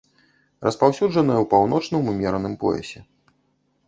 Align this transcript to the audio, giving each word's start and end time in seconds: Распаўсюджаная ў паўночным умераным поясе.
Распаўсюджаная 0.67 1.35
ў 1.41 1.45
паўночным 1.51 2.09
умераным 2.13 2.57
поясе. 2.65 2.99